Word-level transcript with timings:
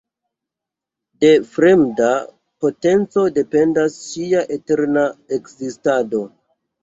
De 1.23 1.29
fremda 1.49 2.07
potenco 2.65 3.25
dependas 3.35 3.99
ŝia 4.07 4.41
eterna 4.57 5.03
ekzistado. 5.39 6.23